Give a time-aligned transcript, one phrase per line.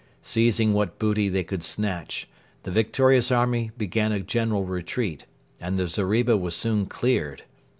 [0.23, 2.27] Seizing what booty they could snatch,
[2.63, 5.27] the victorious army began a general retreat,
[5.59, 7.43] and the zeriba was soon cleared.